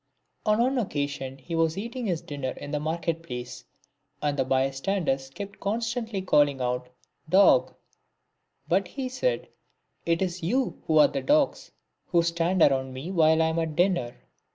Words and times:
On 0.47 0.57
one 0.57 0.79
occasion 0.79 1.37
he 1.37 1.53
was 1.53 1.77
eating 1.77 2.07
his 2.07 2.23
dinner 2.23 2.49
in 2.53 2.71
the 2.71 2.79
market 2.79 3.21
place, 3.21 3.63
and 4.19 4.35
the 4.35 4.43
bystanders 4.43 5.29
kept 5.29 5.59
constantly 5.59 6.23
calling 6.23 6.59
out" 6.59 6.89
Dog;" 7.37 7.75
but 8.67 8.87
he 8.87 9.07
said," 9.07 9.47
It 10.07 10.23
is 10.23 10.41
you 10.41 10.81
who 10.87 10.97
are 10.97 11.07
the 11.07 11.21
dogs, 11.21 11.71
who 12.07 12.23
stand 12.23 12.63
around 12.63 12.93
me 12.93 13.11
while 13.11 13.43
I 13.43 13.49
am 13.49 13.59
at 13.59 13.75
dinner." 13.75 14.15